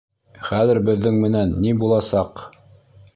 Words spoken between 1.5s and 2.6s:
ни буласа-аҡ?